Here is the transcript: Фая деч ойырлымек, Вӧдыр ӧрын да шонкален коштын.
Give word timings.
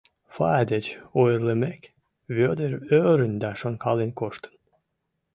Фая 0.35 0.63
деч 0.71 0.85
ойырлымек, 1.21 1.81
Вӧдыр 2.35 2.71
ӧрын 3.09 3.33
да 3.43 3.51
шонкален 3.61 4.11
коштын. 4.19 4.53